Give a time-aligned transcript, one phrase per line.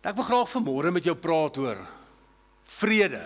[0.00, 1.80] Ek wil graag vanmôre met jou praat oor
[2.80, 3.20] vrede.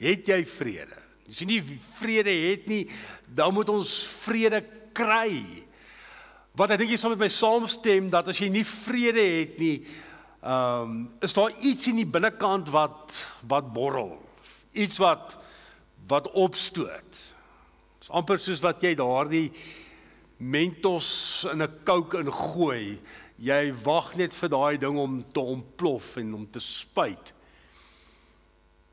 [0.00, 0.96] Het jy vrede?
[1.28, 1.60] As jy nie
[1.98, 2.86] vrede het nie,
[3.28, 3.92] dan moet ons
[4.24, 4.62] vrede
[4.96, 5.36] kry.
[6.56, 9.76] Wat ek dink jy sal met my saamstem dat as jy nie vrede het nie,
[10.42, 14.16] ehm um, is daar iets in die binnekant wat wat borrel.
[14.72, 15.36] Iets wat
[16.10, 17.12] wat opstoot.
[17.12, 19.52] Dit is amper soos wat jy daardie
[20.42, 22.98] Mentos in 'n Coke ingooi.
[23.42, 27.32] Jy wag net vir daai ding om te ontplof en om te spuit.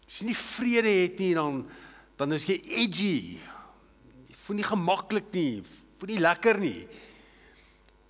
[0.09, 1.63] As jy nie vrede het nie dan
[2.20, 3.38] dan is jy edgy.
[4.27, 5.62] Jy voel nie gemaklik nie,
[5.99, 6.81] voel nie lekker nie.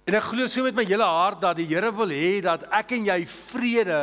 [0.09, 2.95] En ek glo so met my hele hart dat die Here wil hê dat ek
[2.97, 3.99] en jy vrede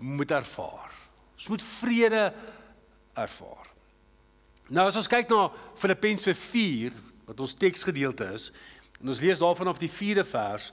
[0.00, 0.94] moet ervaar.
[1.36, 2.22] Ons moet vrede
[3.12, 3.68] ervaar.
[4.72, 6.96] Nou as ons kyk na Filippense 4
[7.28, 8.48] wat ons teksgedeelte is
[9.02, 10.70] en ons lees daarvan af die 4de vers,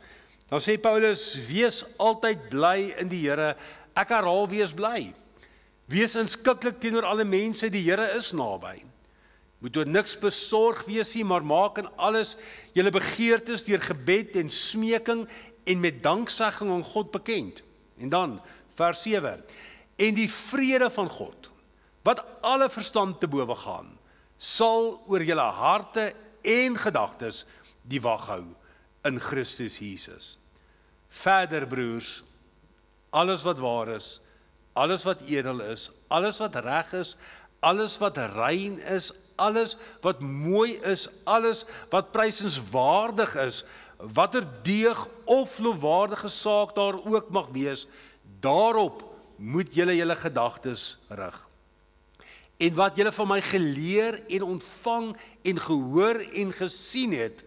[0.49, 3.55] dan sê Paulus: "Wees altyd bly in die Here.
[3.95, 5.13] Ek herhaal wees bly.
[5.85, 8.83] Wees inskikkelik teenoor alle mense, die Here is naby."
[9.63, 12.35] Moet oor niks besorg wees nie, maar maak in alles
[12.75, 15.23] julle begeertes deur gebed en smeking
[15.63, 17.63] en met danksegging aan God bekend.
[17.97, 18.41] En dan
[18.75, 19.43] vers 7.
[19.95, 21.49] En die vrede van God
[22.03, 23.93] wat alle verstand te bowe gaan,
[24.35, 26.09] sal oor julle harte
[26.43, 27.45] en gedagtes
[27.87, 28.43] die wag hou
[29.07, 30.35] in Christus Jesus.
[31.13, 32.23] Verder broers,
[33.13, 34.17] alles wat waar is,
[34.73, 37.15] alles wat edel is, alles wat reg is,
[37.61, 43.63] alles wat rein is, alles wat mooi is, alles wat prysenswaardig is,
[43.97, 47.87] watter deeg of lofwaardige saak daar ook mag wees,
[48.41, 49.03] daarop
[49.37, 51.37] moet julle julle gedagtes rig.
[52.57, 57.43] En wat julle van my geleer en ontvang en gehoor en gesien het,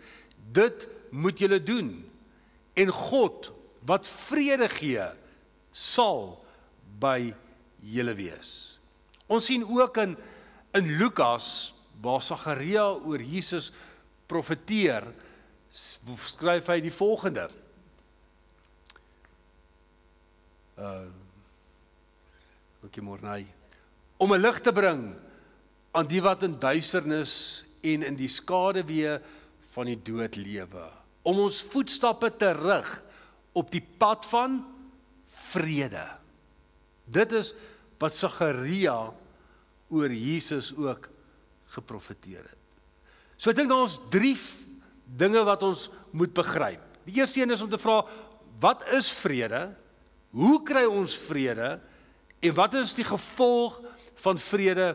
[0.52, 1.90] dit moet julle doen.
[2.76, 3.50] En God
[3.86, 5.04] wat vrede gee,
[5.72, 6.36] sal
[7.00, 7.32] by
[7.80, 8.50] julle wees.
[9.26, 10.16] Ons sien ook in
[10.76, 11.72] in Lukas
[12.04, 13.70] waar Sagaria oor Jesus
[14.28, 15.06] profeteer,
[15.72, 17.46] skryf hy die volgende.
[20.76, 21.06] Uh
[22.86, 23.46] Dankie Mornay.
[24.22, 25.16] Om 'n lig te bring
[25.90, 29.18] aan die wat in duisternis en in die skaduwee
[29.74, 30.84] van die dood lewe,
[31.26, 32.90] om ons voetstappe te rig
[33.56, 34.60] op die pad van
[35.50, 36.04] vrede.
[37.06, 37.52] Dit is
[38.00, 38.98] wat Sagaria
[39.88, 41.08] oor Jesus ook
[41.76, 42.62] geprofeteer het.
[43.36, 44.36] So ek dink daar is drie
[45.06, 46.82] dinge wat ons moet begryp.
[47.06, 48.00] Die eerste een is om te vra
[48.60, 49.68] wat is vrede?
[50.32, 51.76] Hoe kry ons vrede?
[52.40, 53.78] En wat is die gevolg
[54.22, 54.94] van vrede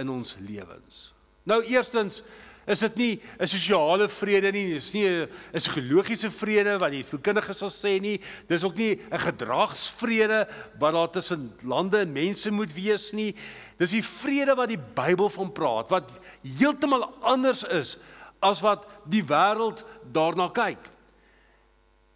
[0.00, 1.10] in ons lewens?
[1.48, 2.20] Nou eerstens
[2.66, 7.02] is dit nie 'n sosiale vrede nie, dis nie 'n is geologiese vrede wat die
[7.02, 12.50] sielkundiges sal sê nie, dis ook nie 'n gedragsvrede wat daar tussen lande en mense
[12.50, 13.34] moet wees nie.
[13.78, 16.10] Dis die vrede wat die Bybel van praat wat
[16.42, 17.98] heeltemal anders is
[18.40, 20.90] as wat die wêreld daarna kyk.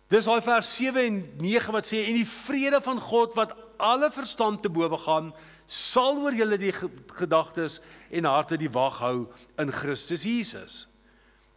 [0.08, 4.10] Dis daai vers 7 en 9 wat sê en die vrede van God wat alle
[4.10, 5.32] verstand te bowe gaan
[5.66, 9.26] sal oor julle die gedagtes en harte die wag hou
[9.58, 10.86] in Christus Jesus.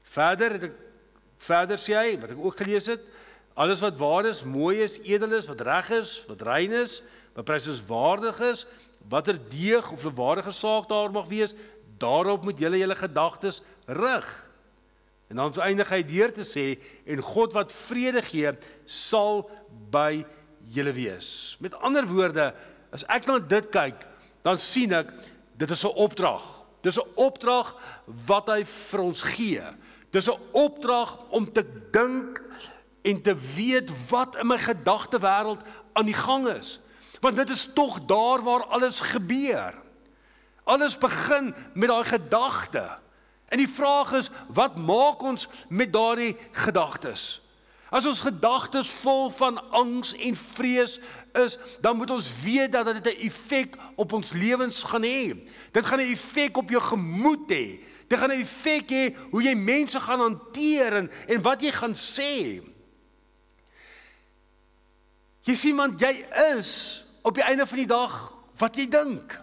[0.09, 0.77] Verder het ek
[1.39, 3.03] verder sê hy wat ek ook gelees het,
[3.59, 6.99] alles wat waar is, mooi is, edel is, wat reg is, wat rein is,
[7.35, 8.65] wat prysenswaardig is,
[9.11, 11.53] watter deeg of 'n waardige saak daar mag wees,
[11.97, 14.27] daarop moet julle julle gedagtes rig.
[15.29, 18.51] En dan eindig hy deur te sê en God wat vrede gee,
[18.85, 19.49] sal
[19.91, 20.25] by
[20.73, 21.57] julle wees.
[21.59, 22.53] Met ander woorde,
[22.91, 24.05] as ek na dit kyk,
[24.43, 25.11] dan sien ek
[25.59, 26.43] dit is 'n opdrag.
[26.81, 27.75] Dis 'n opdrag
[28.25, 29.63] wat hy vir ons gee.
[30.11, 32.41] Dis 'n opdrag om te dink
[33.01, 35.61] en te weet wat in my gedagte wêreld
[35.93, 36.79] aan die gang is.
[37.21, 39.73] Want dit is tog daar waar alles gebeur.
[40.63, 42.97] Alles begin met daai gedagte.
[43.49, 47.41] En die vraag is, wat maak ons met daardie gedagtes?
[47.89, 50.99] As ons gedagtes vol van angs en vrees
[51.33, 55.35] is, dan moet ons weet dat dit 'n effek op ons lewens gaan hê.
[55.71, 57.79] Dit gaan 'n effek op jou gemoed hê.
[58.07, 61.95] Dit gaan 'n effek hê hoe jy mense gaan hanteer en en wat jy gaan
[61.95, 62.61] sê.
[65.41, 66.25] Jy sien man, jy
[66.57, 69.39] is op die einde van die dag wat jy dink.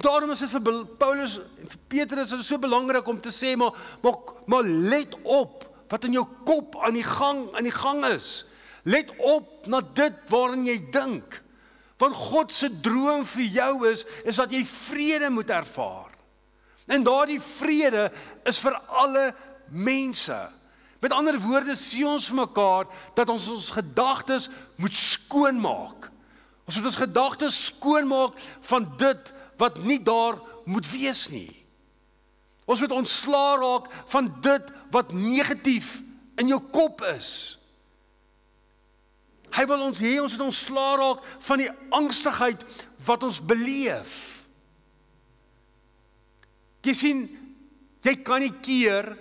[0.00, 3.76] Daarom is dit vir Paulus en vir Petrus is so belangrik om te sê maar
[4.02, 8.44] maar maar let op wat in jou kop aan die gang aan die gang is.
[8.82, 11.38] Let op na dit waarin jy dink.
[12.02, 16.10] Want God se droom vir jou is is dat jy vrede moet ervaar.
[16.90, 18.08] En daardie vrede
[18.48, 19.30] is vir alle
[19.70, 20.38] mense.
[21.02, 24.48] Met ander woorde sê ons vir mekaar dat ons ons gedagtes
[24.78, 26.10] moet skoonmaak.
[26.66, 28.38] Ons moet ons gedagtes skoonmaak
[28.70, 31.50] van dit wat nie daar moet wees nie.
[32.70, 36.00] Ons moet ontslaa raak van dit wat negatief
[36.38, 37.58] in jou kop is.
[39.52, 42.62] Hy wil ons hê ons moet ontslaa raak van die angstigheid
[43.06, 44.12] wat ons beleef.
[46.82, 47.20] Jy sien,
[48.02, 49.12] jy kan nie keer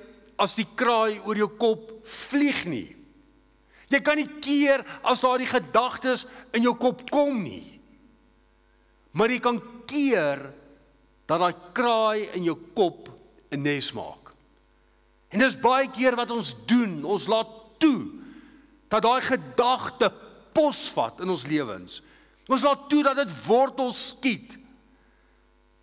[0.42, 1.92] as die kraai oor jou kop
[2.30, 2.90] vlieg nie.
[3.92, 6.26] Jy kan nie keer as daardie gedagtes
[6.56, 7.82] in jou kop kom nie.
[9.12, 10.46] Maar jy kan keer
[11.28, 13.12] dat daai kraai in jou kop
[13.52, 14.32] 'n nes maak.
[15.32, 17.48] En dis baie keer wat ons doen, ons laat
[17.80, 18.08] toe
[18.92, 20.12] dat daai gedagte
[20.54, 22.02] posvat in ons lewens.
[22.48, 24.58] Ons laat toe dat dit wortels skiet.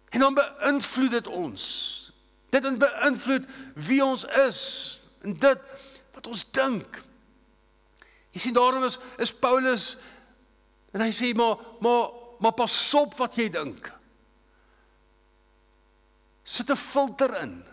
[0.09, 1.63] En dan beïnvloed dit ons.
[2.51, 3.45] Dit beïnvloed
[3.89, 4.61] wie ons is
[5.25, 5.65] en dit
[6.17, 7.03] wat ons dink.
[8.33, 9.93] Jy sien daarom is is Paulus
[10.95, 13.91] en hy sê maar maar maar pas op wat jy dink.
[16.45, 17.65] Sit 'n filter in.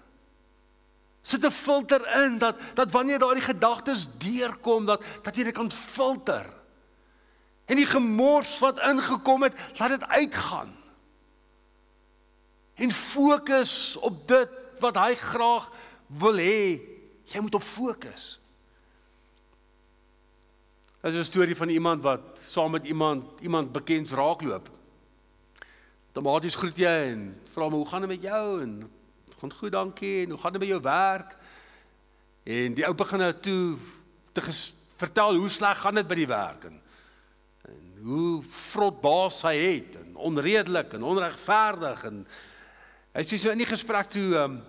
[1.21, 5.71] Sit 'n filter in dat dat wanneer daardie gedagtes deurkom dat dat jy dit kan
[5.71, 6.50] filter.
[7.65, 10.75] En die gemors wat ingekom het, laat dit uitgaan.
[12.75, 15.69] En fokus op dit wat hy graag
[16.07, 16.81] wil hê
[17.25, 18.35] jy moet op fokus.
[21.01, 24.69] Dit is 'n storie van iemand wat saam met iemand iemand bekends raakloop.
[26.12, 28.91] Tomaties groet jy en vra hom hoe gaan dit met jou en
[29.39, 31.38] gaan goed dankie en hoe gaan dit met jou werk?
[32.44, 33.77] En die ou begin nou toe
[34.31, 34.41] te
[34.97, 36.81] vertel hoe sleg gaan dit by die werk en
[38.06, 42.22] hoe vrot baas hy het en onredelik en onregverdig en
[43.16, 44.63] hy sê so in die gesprek toe ehm um,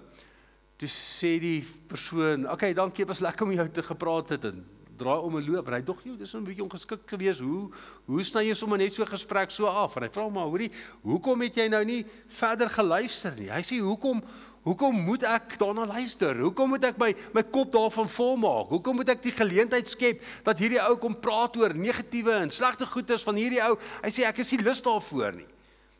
[0.76, 4.58] toe sê die persoon, "Oké, okay, dankie, was lekker om jou te gepraat het en
[4.96, 5.68] draai om 'n loop.
[5.68, 7.40] Hy dog jy dis 'n bietjie ongeskik geweest.
[7.40, 7.70] Hoe
[8.06, 9.96] hoe sny jy sommer net so gesprek so af?
[9.96, 10.70] En hy vra maar, hoorie,
[11.02, 13.50] hoekom het jy nou nie verder geluister nie?
[13.50, 14.22] Hy sê, "Hoekom
[14.66, 16.36] hoekom moet ek daarna luister?
[16.42, 18.72] Hoekom moet ek my my kop daarvan volmaak?
[18.74, 22.88] Hoekom moet ek die geleentheid skep dat hierdie ou kom praat oor negatiewe en slegte
[22.90, 23.76] goedes van hierdie ou?
[24.02, 25.48] Hy sê ek is nie lus daarvoor nie."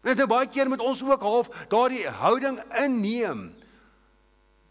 [0.07, 3.49] Net nou baie keer moet ons ook half daardie houding inneem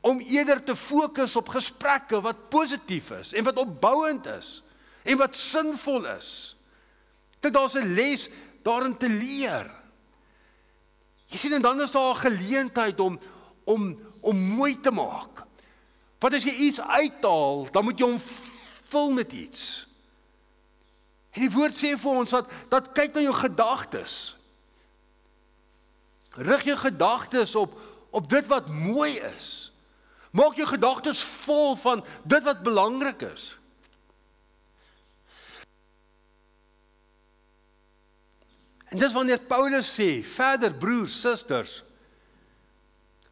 [0.06, 4.62] om eerder te fokus op gesprekke wat positief is en wat opbouend is
[5.04, 6.30] en wat sinvol is.
[7.42, 8.30] Dit daar's 'n les
[8.64, 9.72] daarin te leer.
[11.30, 13.20] Jy sien en dan is daar 'n geleentheid om
[13.66, 13.94] om
[14.26, 15.44] om mooi te maak.
[16.18, 18.22] Want as jy iets uithaal, dan moet jy hom
[18.90, 19.66] vul met iets.
[21.36, 24.16] En die woord sê vir ons dat dat kyk na jou gedagtes.
[26.36, 27.78] Rig jou gedagtes op
[28.16, 29.50] op dit wat mooi is.
[30.32, 33.58] Maak jou gedagtes vol van dit wat belangrik is.
[38.96, 41.82] En dis wanneer Paulus sê, verder broers, susters,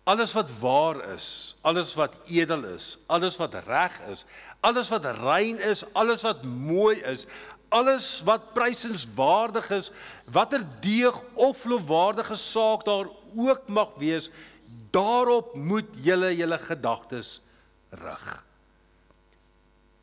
[0.03, 4.25] alles wat waar is, alles wat edel is, alles wat reg is,
[4.59, 7.25] alles wat rein is, alles wat mooi is,
[7.73, 9.91] alles wat prysenswaardig is,
[10.29, 14.29] watter deeg of lofwaardige saak daar ook mag wees,
[14.93, 17.39] Daarop moet julle julle gedagtes
[17.97, 18.27] rig.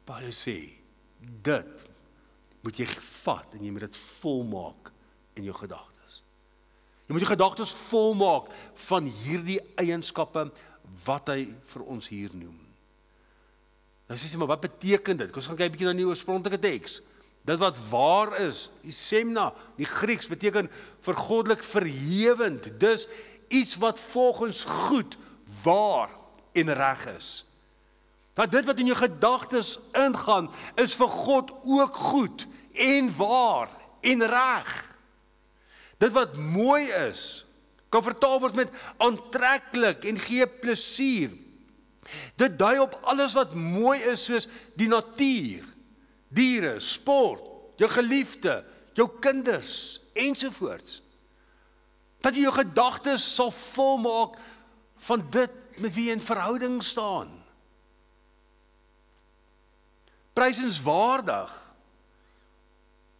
[0.08, 0.56] Paulus sê
[1.20, 1.84] dit
[2.64, 2.88] moet jy
[3.22, 4.90] vat en jy moet dit volmaak
[5.38, 5.89] in jou gedagtes.
[7.10, 8.52] Jy moet jou gedagtes volmaak
[8.86, 10.44] van hierdie eienskappe
[11.02, 12.54] wat hy vir ons hier noem.
[14.06, 15.32] Nou sê jy maar wat beteken dit?
[15.34, 17.00] Ons gaan kyk 'n bietjie na die oorspronklike teks.
[17.42, 20.70] Dit wat waar is, die semna, die Grieks beteken
[21.02, 22.78] vir goddelik verhewend.
[22.78, 23.08] Dus
[23.48, 25.18] iets wat volgens goed,
[25.64, 26.10] waar
[26.52, 27.44] en reg is.
[28.34, 33.68] Dat dit wat in jou gedagtes ingaan, is vir God ook goed en waar
[34.00, 34.89] en reg.
[36.00, 37.44] Dit wat mooi is,
[37.92, 41.34] kan vertaal word met aantreklik en gee plesier.
[42.40, 45.66] Dit dui op alles wat mooi is soos die natuur,
[46.32, 47.44] diere, sport,
[47.80, 48.60] jou geliefde,
[48.98, 51.00] jou kinders ensovoorts
[52.20, 54.36] dat jy jou gedagtes sal volmaak
[55.06, 57.30] van dit met wie jy in verhouding staan.
[60.36, 61.54] Prysenswaardig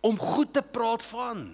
[0.05, 1.47] om goed te praat van.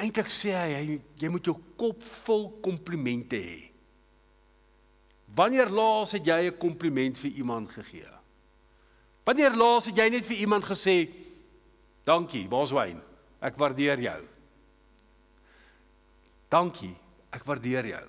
[0.00, 3.70] Eintlik sê hy jy, jy moet jou kop vol komplimente hê.
[5.36, 8.08] Wanneer laas het jy 'n kompliment vir iemand gegee?
[9.24, 11.08] Wanneer laas het jy net vir iemand gesê
[12.04, 13.00] dankie, Boswyn,
[13.40, 14.26] ek waardeer jou.
[16.50, 16.96] Dankie.
[17.30, 18.06] Ek waardeer jou.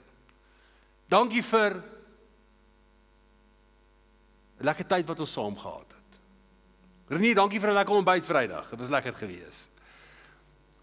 [1.10, 1.84] Dankie vir
[4.60, 6.12] 'n lekker tyd wat ons saam gehad het.
[7.10, 8.70] Renie, dankie vir 'n lekker ontbyt Vrydag.
[8.70, 9.71] Dit was lekker geweest.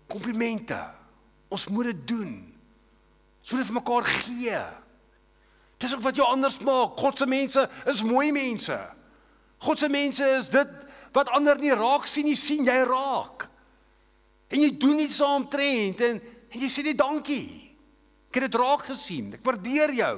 [0.08, 0.78] Komplimente.
[1.48, 2.34] Ons moet dit doen.
[3.40, 4.60] Ons moet dit vir mekaar gee.
[5.78, 6.98] Dis ook wat jou anders maak.
[6.98, 8.78] God se mense is mooi mense.
[9.62, 10.74] God se mense is dit
[11.16, 13.48] wat ander nie raak sien nie, sien jy raak.
[14.48, 17.68] En jy doen iets saamtrent en, en jy sê net dankie.
[18.28, 19.32] Ek het dit raak gesien.
[19.38, 20.16] Ek waardeer jou.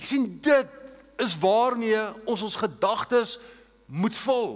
[0.00, 0.76] Jy sien dit
[1.20, 3.36] is waarmee ons ons gedagtes
[3.86, 4.54] moet vul.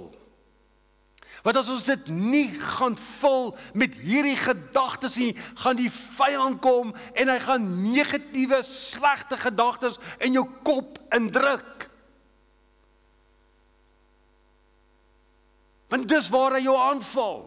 [1.43, 6.95] Want as ons dit nie gaan vul met hierdie gedagtes nie, gaan die vyand kom
[7.13, 11.89] en hy gaan negatiewe, slegte gedagtes in jou kop indruk.
[15.93, 17.45] Want dis waar hy jou aanval.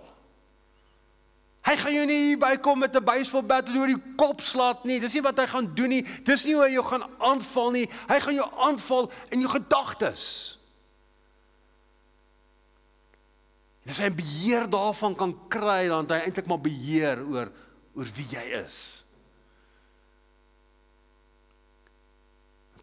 [1.67, 4.99] Hy gaan jou nie hier bykom met 'n baseballbat en oor die kop slaat nie.
[4.99, 6.05] Dis nie wat hy gaan doen nie.
[6.23, 7.89] Dis nie hoe hy jou gaan aanval nie.
[8.07, 10.57] Hy gaan jou aanval in jou gedagtes.
[13.87, 17.53] En as hy beheer daarvan kan kry, dan het hy eintlik maar beheer oor
[17.97, 18.75] oor wie jy is.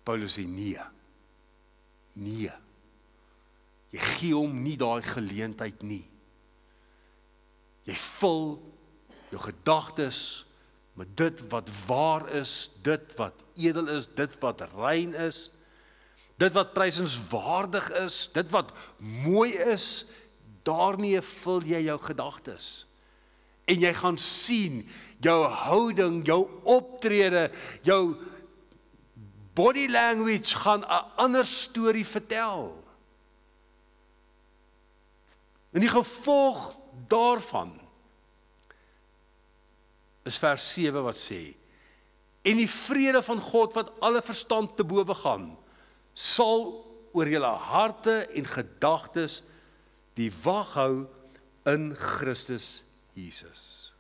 [0.05, 0.81] Paulus sê nee.
[2.17, 2.53] Nee.
[3.93, 6.03] Jy gee hom nie daai geleentheid nie.
[7.85, 8.49] Jy vul
[9.29, 10.21] jou gedagtes
[10.97, 15.49] met dit wat waar is, dit wat edel is, dit wat rein is,
[16.41, 20.07] dit wat prysenswaardig is, dit wat mooi is,
[20.65, 22.87] daarmee vul jy jou gedagtes.
[23.65, 24.83] En jy gaan sien
[25.25, 27.49] jou houding, jou optrede,
[27.87, 28.17] jou
[29.55, 32.85] body language gaan 'n ander storie vertel.
[35.73, 36.77] En die gevolg
[37.09, 37.81] daarvan
[40.25, 41.55] is vers 7 wat sê
[42.45, 45.49] en die vrede van God wat alle verstand te bowe gaan
[46.13, 46.67] sal
[47.17, 49.41] oor julle harte en gedagtes
[50.19, 51.07] die wag hou
[51.71, 52.85] in Christus
[53.17, 53.93] Jesus.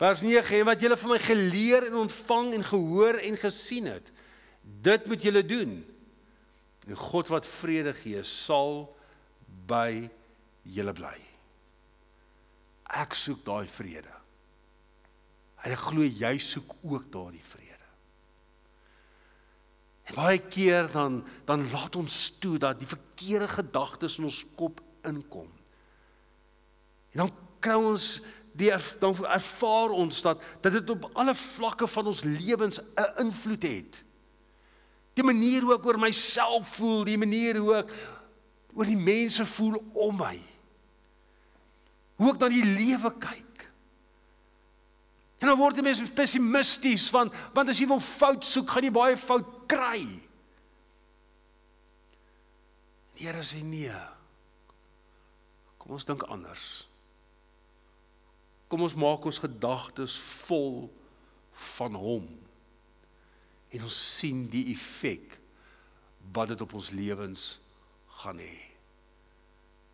[0.00, 4.10] Vers 9 en wat julle van my geleer en ontvang en gehoor en gesien het
[4.62, 5.72] dit moet julle doen.
[6.86, 8.84] En God wat vrede gee sal
[9.66, 10.08] by
[10.62, 11.18] julle bly.
[13.02, 14.12] Ek soek daai vrede.
[15.62, 17.61] En ek glo jy soek ook daardie vrede.
[20.14, 25.48] Baie keer dan dan laat ons toe dat die verkeerde gedagtes in ons kop inkom.
[27.12, 28.20] En dan kry ons
[28.52, 33.62] die dan ervaar ons dat dat dit op alle vlakke van ons lewens 'n invloed
[33.62, 34.04] het.
[35.14, 37.92] Die manier hoe ek oor myself voel, die manier hoe ek
[38.74, 40.40] oor die mense voel om my.
[42.16, 43.52] Hoe ek na die lewe kyk.
[45.42, 48.94] En dan word jy mens pessimisties want want as jy wil fout soek, gaan jy
[48.94, 50.04] baie fout kry.
[53.16, 53.94] Die Here sê nee.
[55.80, 56.84] Kom ons dink anders.
[58.70, 60.86] Kom ons maak ons gedagtes vol
[61.76, 62.28] van hom.
[63.72, 65.38] En ons sien die effek
[66.32, 67.56] wat dit op ons lewens
[68.22, 68.58] gaan hê.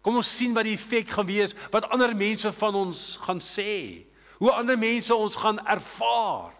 [0.04, 4.04] Kom ons sien wat die effek gaan wees wat ander mense van ons gaan sê
[4.38, 6.54] hoe ander mense ons gaan ervaar.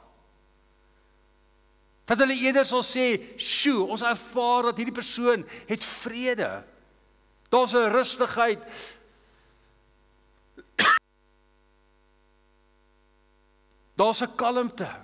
[2.08, 6.64] Dat hulle eerder sal sê, "Sjoe, ons ervaar dat hierdie persoon het vrede.
[7.48, 8.62] Daar's 'n rustigheid.
[14.00, 15.00] Daar's 'n kalmte.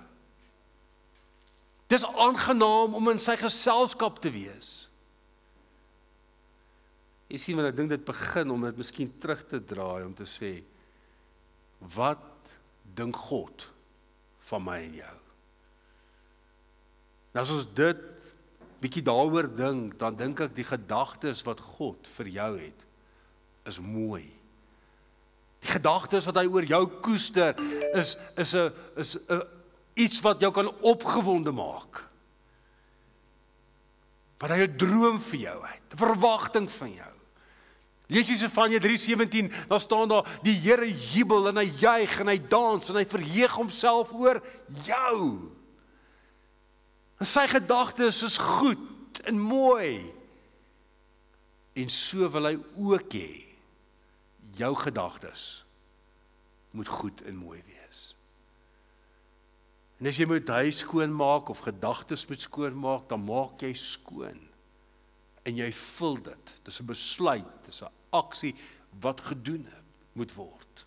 [1.87, 4.89] Dis aangenaam om in sy geselskap te wees."
[7.27, 10.25] Jy sien wanneer ek dink dit begin om dit miskien terug te draai om te
[10.25, 10.63] sê,
[11.79, 12.19] "Wat
[12.95, 13.67] dink God
[14.39, 15.24] van my en jou.
[17.35, 18.03] Nou as ons dit
[18.79, 22.85] bietjie daaroor dink, dan dink ek die gedagtes wat God vir jou het
[23.67, 24.23] is mooi.
[25.65, 27.57] Die gedagtes wat hy oor jou koester
[27.97, 29.41] is is 'n is 'n
[29.95, 32.07] iets wat jou kan opgewonde maak.
[34.39, 37.13] Wat hy 'n droom vir jou het, 'n verwagting van jou.
[38.07, 42.37] Lees jy Sefanja 3:17, dan staan daar die Here jubel en hy juig en hy
[42.37, 44.41] dans en hy verheug homself oor
[44.85, 45.51] jou.
[47.25, 50.13] En sy gedagtes is goed en mooi.
[51.73, 53.31] En so wil hy ook hê
[54.59, 55.63] jou gedagtes
[56.77, 58.03] moet goed en mooi wees.
[59.97, 63.73] En as jy moet huis skoon maak of gedagtes moet skoon maak, dan maak jy
[63.73, 64.37] skoon
[65.49, 66.53] en jy vul dit.
[66.61, 68.53] Dis 'n besluit, dis 'n aksie
[69.01, 69.65] wat gedoen
[70.13, 70.85] moet word.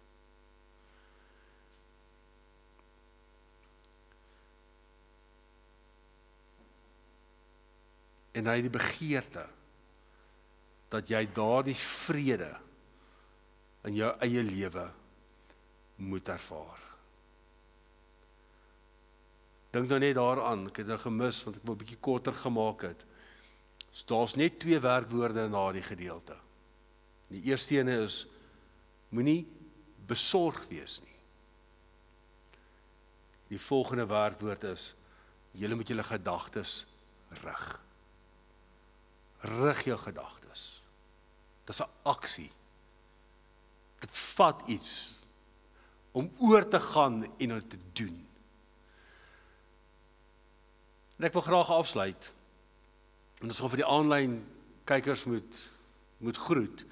[8.39, 9.45] En hy het die begeerte
[10.93, 12.53] dat jy daardie vrede
[13.89, 14.87] in jou eie lewe
[16.09, 16.85] moet ervaar.
[19.75, 22.83] Dink nou net daaraan, ek het dit gemis want ek wou 'n bietjie korter gemaak
[22.83, 23.05] het.
[23.93, 26.37] So daar's net twee werkwoorde in daardie gedeelte.
[27.29, 28.27] Die eerste een is
[29.11, 29.47] moenie
[30.07, 31.19] besorg wees nie.
[33.49, 34.95] Die volgende werkwoord is
[35.53, 36.87] julle moet julle gedagtes
[37.43, 37.88] rig.
[39.41, 40.83] Rig jou gedagtes.
[41.65, 42.51] Dis 'n aksie.
[44.01, 45.19] Dit vat iets
[46.13, 48.27] om oor te gaan en dit te doen.
[51.17, 52.33] En ek wil graag afsluit.
[53.41, 54.39] En ons gaan vir die aanlyn
[54.85, 55.71] kykers moet
[56.19, 56.85] moet groet.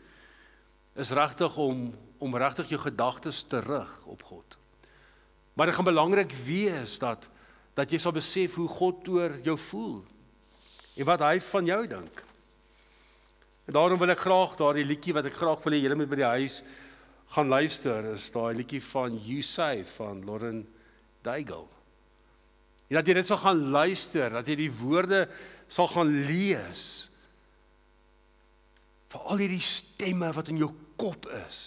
[0.94, 4.56] Is regtig om om regtig jou gedagtes te rig op God.
[5.52, 7.28] Maar dit gaan belangrik wees dat
[7.74, 10.04] dat jy sal besef hoe God oor jou voel
[10.96, 12.22] en wat hy van jou dink.
[13.66, 16.20] En daarom wil ek graag daardie liedjie wat ek graag wil hê julle moet by
[16.20, 16.60] die huis
[17.34, 20.62] gaan luister, is daai liedjie van You Say van Lauren
[21.26, 21.66] Daigle.
[22.86, 25.24] En dat jy dit sal gaan luister, dat jy die woorde
[25.66, 26.84] sal gaan lees.
[29.10, 30.70] Vir al hierdie stemme wat in jou
[31.00, 31.58] kop is.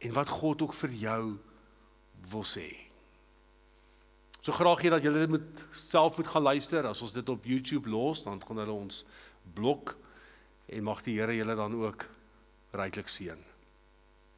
[0.00, 1.20] En wat God ook vir jou
[2.32, 2.70] wil sê.
[4.40, 7.44] So graag hê dat julle dit moet self moet gaan luister as ons dit op
[7.48, 9.04] YouTube los, dan gaan hulle ons
[9.56, 9.94] blok
[10.66, 12.08] en mag die Here julle dan ook
[12.72, 13.40] ryklik seën.